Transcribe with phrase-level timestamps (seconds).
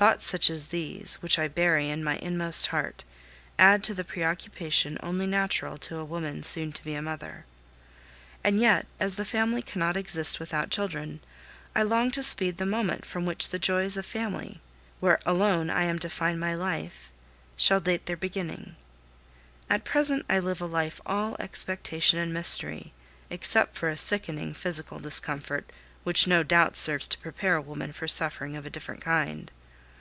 [0.00, 3.04] Thoughts such as these, which I bury in my inmost heart,
[3.58, 7.44] add to the preoccupation only natural to a woman soon to be a mother.
[8.42, 11.20] And yet, as the family cannot exist without children,
[11.76, 14.62] I long to speed the moment from which the joys of family,
[15.00, 17.10] where alone I am to find my life,
[17.58, 18.76] shall date their beginning.
[19.68, 22.94] At present I live a life all expectation and mystery,
[23.28, 25.70] except for a sickening physical discomfort,
[26.04, 29.50] which no doubt serves to prepare a woman for suffering of a different kind.